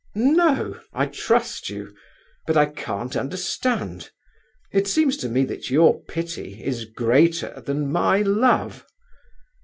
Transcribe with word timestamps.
"No! 0.15 0.79
I 0.93 1.05
trust 1.05 1.69
you—but 1.69 2.57
I 2.57 2.65
can't 2.65 3.15
understand. 3.15 4.09
It 4.71 4.87
seems 4.87 5.15
to 5.17 5.29
me 5.29 5.45
that 5.45 5.69
your 5.69 6.01
pity 6.05 6.63
is 6.63 6.85
greater 6.85 7.61
than 7.67 7.91
my 7.91 8.23
love." 8.23 8.83